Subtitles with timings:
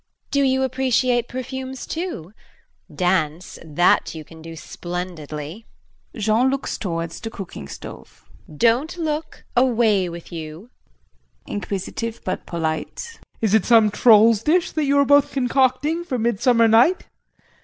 [0.31, 2.33] Do you appreciate perfumes too?
[2.91, 5.67] Dance that you can do splendidly.
[6.15, 8.27] [Jean looks towards the cooking stove].
[8.51, 9.45] Don't look.
[9.55, 10.71] Away with you.
[11.45, 13.19] JEAN [Inquisitive but polite].
[13.41, 17.05] Is it some troll's dish that you are both concocting for midsummer night?